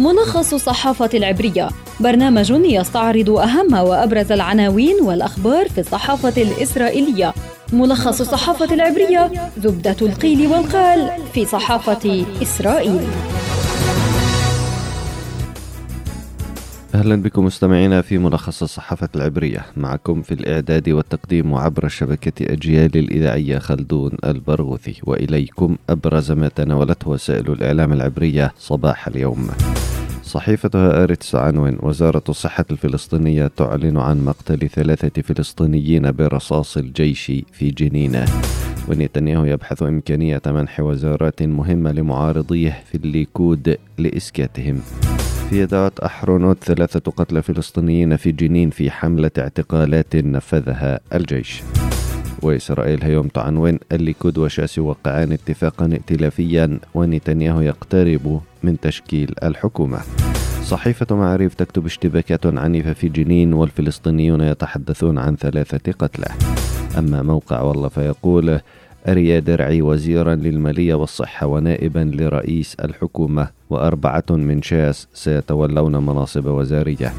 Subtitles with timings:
[0.00, 1.68] ملخص الصحافة العبرية.
[2.00, 7.34] برنامج يستعرض أهم وأبرز العناوين والأخبار في الصحافة الإسرائيلية.
[7.72, 13.00] ملخص الصحافة العبرية زبدة القيل والقال في صحافة إسرائيل.
[16.94, 19.66] أهلا بكم مستمعينا في ملخص الصحافة العبرية.
[19.76, 24.94] معكم في الإعداد والتقديم عبر شبكة أجيال الإذاعية خلدون البرغوثي.
[25.04, 29.50] وإليكم أبرز ما تناولته وسائل الإعلام العبرية صباح اليوم.
[30.30, 38.24] صحيفة هآرتس عنوان وزارة الصحة الفلسطينية تعلن عن مقتل ثلاثة فلسطينيين برصاص الجيش في جنين
[38.88, 44.80] ونتنياهو يبحث إمكانية منح وزارات مهمة لمعارضيه في الليكود لإسكاتهم.
[45.50, 51.62] في يديعوت أحرونوت ثلاثة قتلى فلسطينيين في جنين في حملة اعتقالات نفذها الجيش.
[52.42, 59.98] وإسرائيل هيوم تعنون الليكود وشاس يوقعان اتفاقا ائتلافيا ونتنياهو يقترب من تشكيل الحكومة.
[60.62, 66.28] صحيفة معاريف تكتب اشتباكات عنيفة في جنين والفلسطينيون يتحدثون عن ثلاثة قتلى.
[66.98, 68.60] أما موقع والله فيقول
[69.08, 77.12] أريا درعي وزيرا للمالية والصحة ونائبا لرئيس الحكومة وأربعة من شاس سيتولون مناصب وزارية.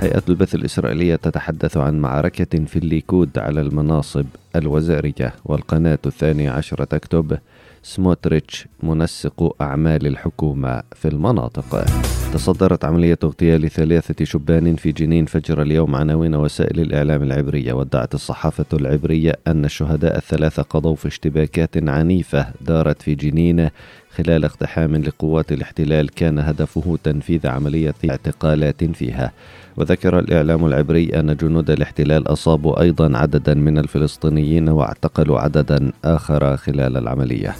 [0.00, 7.38] هيئة البث الإسرائيلية تتحدث عن معركة في الليكود على المناصب الوزارية والقناة الثانية عشرة تكتب
[7.82, 11.84] سموتريتش منسق أعمال الحكومة في المناطق.
[12.32, 17.72] تصدرت عملية اغتيال ثلاثة شبان في جنين فجر اليوم عناوين وسائل الإعلام العبرية.
[17.72, 23.68] وادعت الصحافة العبرية أن الشهداء الثلاثة قضوا في اشتباكات عنيفة دارت في جنين
[24.16, 29.32] خلال اقتحام لقوات الاحتلال كان هدفه تنفيذ عملية اعتقالات فيها.
[29.76, 36.96] وذكر الإعلام العبري أن جنود الاحتلال أصابوا أيضا عددا من الفلسطينيين واعتقلوا عددا آخر خلال
[36.96, 37.54] العملية.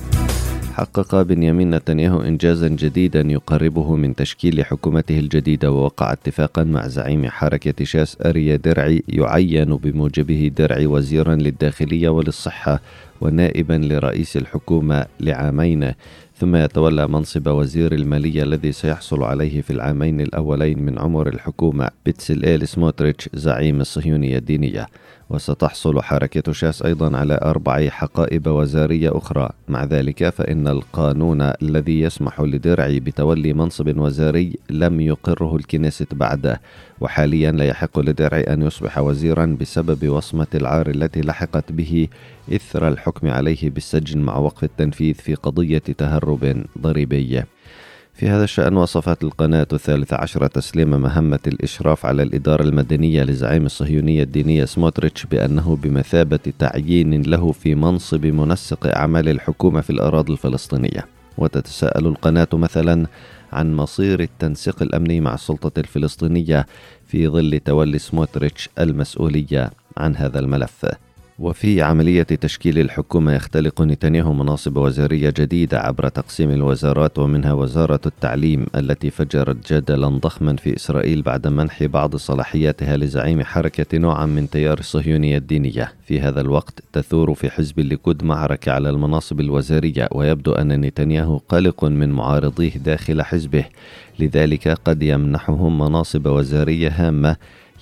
[0.80, 7.84] حقق بنيامين نتنياهو إنجازا جديدا يقربه من تشكيل حكومته الجديدة ووقع اتفاقا مع زعيم حركة
[7.84, 12.80] شاس أريا درعي يعين بموجبه درعي وزيرا للداخلية وللصحة.
[13.20, 15.92] ونائبا لرئيس الحكومة لعامين
[16.40, 22.68] ثم يتولى منصب وزير المالية الذي سيحصل عليه في العامين الأولين من عمر الحكومة بتسليل
[22.68, 24.86] سموتريتش زعيم الصهيونية الدينية.
[25.30, 29.50] وستحصل حركة شاس أيضا على أربع حقائب وزارية أخرى.
[29.68, 36.60] مع ذلك فإن القانون الذي يسمح لدرعي بتولي منصب وزاري لم يقره الكنيست بعده.
[37.00, 42.08] وحاليا لا يحق لدرعي أن يصبح وزيرا بسبب وصمة العار التي لحقت به
[42.54, 47.42] إثر الحكم عليه بالسجن مع وقف التنفيذ في قضية تهرب ضريبي
[48.14, 54.22] في هذا الشأن وصفت القناة الثالثة عشرة تسليم مهمة الإشراف على الإدارة المدنية لزعيم الصهيونية
[54.22, 61.06] الدينية سموتريتش بأنه بمثابة تعيين له في منصب منسق أعمال الحكومة في الأراضي الفلسطينية.
[61.38, 63.06] وتتساءل القناة مثلا
[63.52, 66.66] عن مصير التنسيق الأمني مع السلطة الفلسطينية
[67.06, 70.86] في ظل تولي سموتريتش المسؤولية عن هذا الملف.
[71.40, 78.66] وفي عملية تشكيل الحكومة يختلق نتنياهو مناصب وزارية جديدة عبر تقسيم الوزارات ومنها وزارة التعليم
[78.76, 84.78] التي فجرت جدلا ضخما في إسرائيل بعد منح بعض صلاحياتها لزعيم حركة نوعا من تيار
[84.78, 85.92] الصهيونية الدينية.
[86.04, 91.84] في هذا الوقت تثور في حزب الليكود معركة على المناصب الوزارية ويبدو أن نتنياهو قلق
[91.84, 93.64] من معارضيه داخل حزبه.
[94.18, 97.36] لذلك قد يمنحهم مناصب وزارية هامة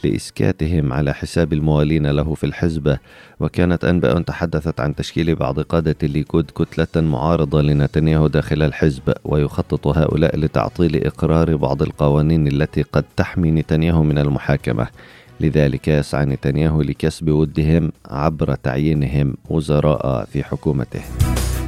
[0.04, 2.96] لإسكاتهم على حساب الموالين له في الحزب
[3.40, 10.36] وكانت أنباء تحدثت عن تشكيل بعض قادة الليكود كتلة معارضة لنتنياهو داخل الحزب ويخطط هؤلاء
[10.36, 14.86] لتعطيل إقرار بعض القوانين التي قد تحمي نتنياهو من المحاكمة.
[15.40, 21.00] لذلك يسعى نتنياهو لكسب ودهم عبر تعيينهم وزراء في حكومته.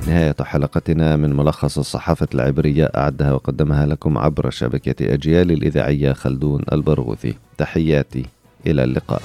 [0.07, 7.35] نهاية حلقتنا من ملخص الصحافة العبرية أعدها وقدمها لكم عبر شبكة أجيال الإذاعية خلدون البرغوثي.
[7.59, 8.27] تحياتي
[8.67, 9.23] إلى اللقاء.